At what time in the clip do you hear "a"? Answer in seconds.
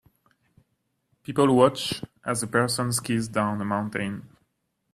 2.41-2.47, 3.61-3.65